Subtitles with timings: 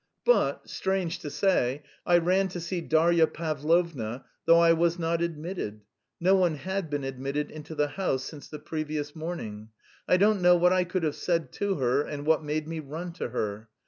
[0.25, 5.81] But, strange to say, I ran to see Darya Pavlovna, though I was not admitted
[6.19, 9.69] (no one had been admitted into the house since the previous morning).
[10.07, 13.13] I don't know what I could have said to her and what made me run
[13.13, 13.69] to her.